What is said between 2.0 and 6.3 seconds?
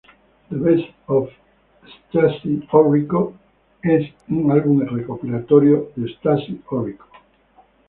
Stacie Orrico es una álbum recopilatorio de